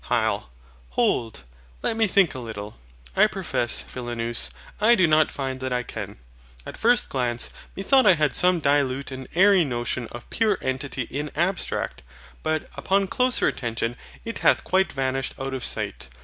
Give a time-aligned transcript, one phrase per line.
[0.09, 0.45] HYL.
[0.97, 1.43] Hold,
[1.83, 2.75] let me think a little
[3.15, 6.17] I profess, Philonous, I do not find that I can.
[6.65, 11.29] At first glance, methought I had some dilute and airy notion of Pure Entity in
[11.35, 12.01] abstract;
[12.41, 13.95] but, upon closer attention,
[14.25, 16.09] it hath quite vanished out of sight.